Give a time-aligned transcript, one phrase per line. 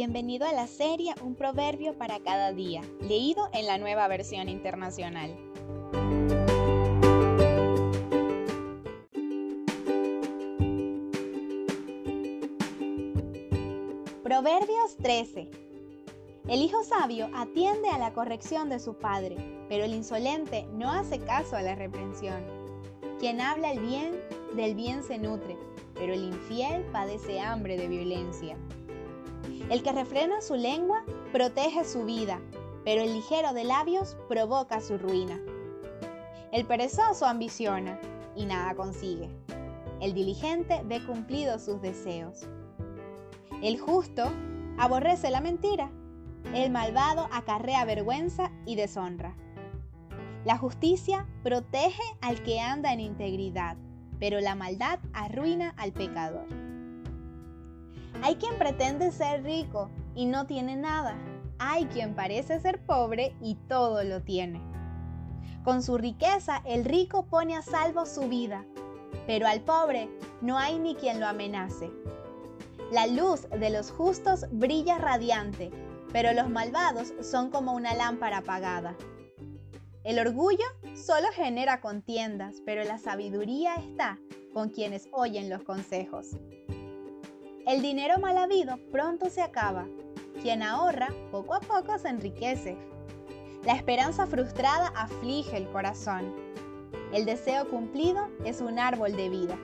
[0.00, 5.36] Bienvenido a la serie Un proverbio para cada día, leído en la nueva versión internacional.
[14.22, 15.50] Proverbios 13.
[16.46, 19.34] El hijo sabio atiende a la corrección de su padre,
[19.68, 22.40] pero el insolente no hace caso a la reprensión.
[23.18, 24.12] Quien habla el bien,
[24.54, 25.56] del bien se nutre,
[25.94, 28.56] pero el infiel padece hambre de violencia.
[29.70, 32.40] El que refrena su lengua protege su vida,
[32.84, 35.38] pero el ligero de labios provoca su ruina.
[36.52, 38.00] El perezoso ambiciona
[38.34, 39.28] y nada consigue.
[40.00, 42.46] El diligente ve cumplidos sus deseos.
[43.62, 44.24] El justo
[44.78, 45.90] aborrece la mentira.
[46.54, 49.36] El malvado acarrea vergüenza y deshonra.
[50.44, 53.76] La justicia protege al que anda en integridad,
[54.18, 56.46] pero la maldad arruina al pecador.
[58.22, 61.16] Hay quien pretende ser rico y no tiene nada.
[61.58, 64.60] Hay quien parece ser pobre y todo lo tiene.
[65.64, 68.64] Con su riqueza el rico pone a salvo su vida,
[69.26, 70.08] pero al pobre
[70.40, 71.90] no hay ni quien lo amenace.
[72.90, 75.70] La luz de los justos brilla radiante,
[76.12, 78.96] pero los malvados son como una lámpara apagada.
[80.04, 84.18] El orgullo solo genera contiendas, pero la sabiduría está
[84.54, 86.30] con quienes oyen los consejos.
[87.68, 89.86] El dinero mal habido pronto se acaba.
[90.40, 92.78] Quien ahorra, poco a poco se enriquece.
[93.62, 96.34] La esperanza frustrada aflige el corazón.
[97.12, 99.58] El deseo cumplido es un árbol de vida.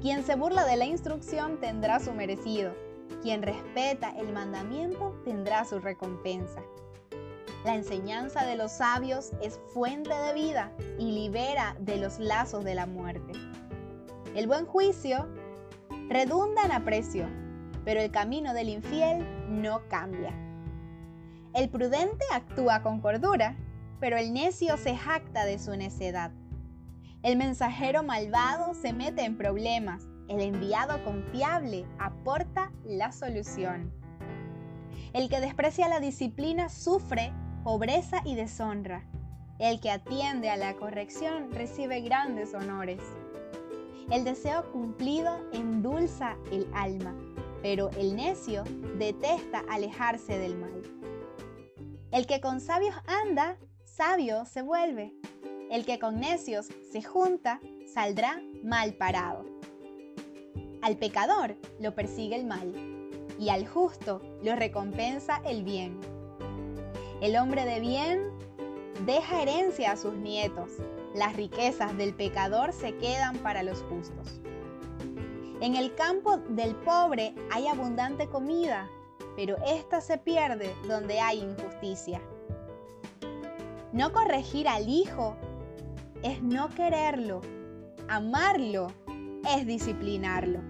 [0.00, 2.74] Quien se burla de la instrucción tendrá su merecido.
[3.22, 6.60] Quien respeta el mandamiento tendrá su recompensa.
[7.64, 12.74] La enseñanza de los sabios es fuente de vida y libera de los lazos de
[12.74, 13.30] la muerte.
[14.34, 15.28] El buen juicio
[16.10, 17.28] redunda en aprecio,
[17.84, 20.34] pero el camino del infiel no cambia.
[21.54, 23.56] El prudente actúa con cordura,
[24.00, 26.32] pero el necio se jacta de su necedad.
[27.22, 33.92] El mensajero malvado se mete en problemas, el enviado confiable aporta la solución.
[35.12, 37.32] El que desprecia la disciplina sufre
[37.62, 39.06] pobreza y deshonra.
[39.60, 43.00] El que atiende a la corrección recibe grandes honores.
[44.10, 47.14] El deseo cumplido endulza el alma,
[47.62, 48.64] pero el necio
[48.98, 50.82] detesta alejarse del mal.
[52.10, 55.14] El que con sabios anda, sabio se vuelve.
[55.70, 57.60] El que con necios se junta,
[57.94, 59.44] saldrá mal parado.
[60.82, 62.74] Al pecador lo persigue el mal,
[63.38, 66.00] y al justo lo recompensa el bien.
[67.20, 68.39] El hombre de bien
[69.06, 70.70] deja herencia a sus nietos,
[71.14, 74.40] las riquezas del pecador se quedan para los justos.
[75.60, 78.88] En el campo del pobre hay abundante comida,
[79.36, 82.20] pero ésta se pierde donde hay injusticia.
[83.92, 85.36] No corregir al hijo
[86.22, 87.40] es no quererlo.
[88.08, 88.92] Amarlo
[89.54, 90.60] es disciplinarlo.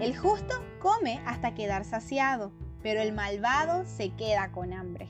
[0.00, 2.52] El justo come hasta quedar saciado,
[2.82, 5.08] pero el malvado se queda con hambre.